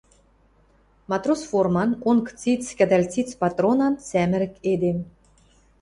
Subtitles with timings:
[1.09, 4.97] Матрос форман, онг циц, кӹдӓл циц патронан сӓмӹрӹк эдем